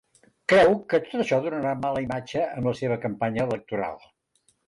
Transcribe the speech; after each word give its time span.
Creu 0.53 0.71
que 0.93 0.99
tot 1.03 1.19
això 1.23 1.37
donarà 1.43 1.73
mala 1.83 2.03
imatge 2.07 2.41
en 2.61 2.65
la 2.71 2.75
seva 2.81 2.99
campanya 3.05 3.47
electoral. 3.51 4.01